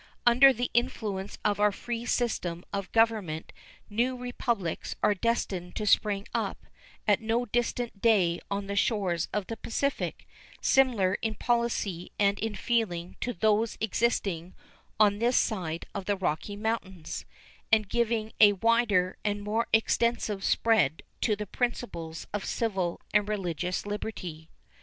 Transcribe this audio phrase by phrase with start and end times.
[0.25, 3.53] Under the influence of our free system of government
[3.87, 6.65] new republics are destined to spring up
[7.07, 10.25] at no distant day on the shores of the Pacific
[10.59, 14.55] similar in policy and in feeling to those existing
[14.99, 17.27] on this side of the Rocky Mountains,
[17.71, 23.85] and giving a wider and more extensive spread to the principles of civil and religious
[23.85, 24.49] liberty.